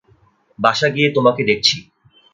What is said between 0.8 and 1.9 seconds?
গিয়ে তোমাকে দেখছি।